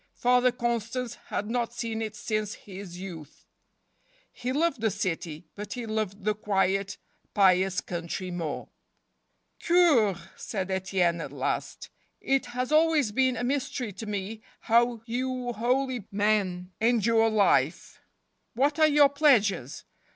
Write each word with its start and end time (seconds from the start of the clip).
Father 0.15 0.51
Constance 0.51 1.13
had 1.27 1.47
not 1.47 1.73
seen 1.75 2.01
it 2.01 2.15
since 2.15 2.55
his 2.55 2.95
9 2.95 3.03
youth. 3.03 3.45
He 4.31 4.51
loved 4.51 4.81
the 4.81 4.89
city, 4.89 5.47
but 5.53 5.73
he 5.73 5.85
loved 5.85 6.23
the 6.23 6.33
quiet, 6.33 6.97
pious 7.35 7.81
country 7.81 8.31
more." 8.31 8.69
Cure," 9.59 10.15
said 10.35 10.71
Etienne, 10.71 11.21
at 11.21 11.31
last," 11.31 11.91
it 12.19 12.47
has 12.47 12.71
always 12.71 13.11
been 13.11 13.37
a 13.37 13.43
mystery 13.43 13.93
to 13.93 14.07
me 14.07 14.41
how 14.61 15.03
you 15.05 15.53
holy 15.53 16.07
men 16.11 16.71
endure 16.81 17.29
life. 17.29 18.01
What 18.55 18.79
are 18.79 18.87
your 18.87 19.09
pleasures? 19.09 19.83